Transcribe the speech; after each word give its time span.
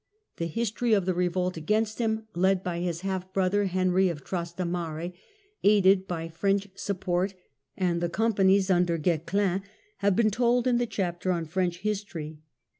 The 0.37 0.47
history 0.47 0.93
of 0.93 1.05
the 1.05 1.13
revolt 1.13 1.57
against 1.57 1.99
him 1.99 2.25
led 2.33 2.63
by 2.63 2.79
his 2.79 3.01
half 3.01 3.31
brother 3.31 3.65
Henry 3.65 4.09
of 4.09 4.23
Trastamare, 4.23 5.13
aided 5.63 6.07
by 6.07 6.27
French 6.27 6.69
support 6.73 7.35
and 7.77 8.01
the 8.01 8.09
Com 8.09 8.33
panies 8.33 8.71
under 8.73 8.97
Guesclin, 8.97 9.61
has 9.97 10.13
been 10.13 10.31
told 10.31 10.65
in 10.65 10.79
the 10.79 10.87
chapter 10.87 11.31
on 11.31 11.45
French 11.45 11.81
History. 11.81 12.39